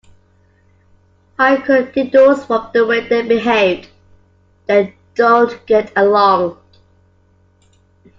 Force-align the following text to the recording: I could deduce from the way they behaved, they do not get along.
I 1.37 1.57
could 1.57 1.91
deduce 1.93 2.43
from 2.45 2.71
the 2.73 2.87
way 2.87 3.07
they 3.07 3.21
behaved, 3.21 3.89
they 4.65 4.95
do 5.13 5.21
not 5.23 5.67
get 5.67 5.93
along. 5.95 6.57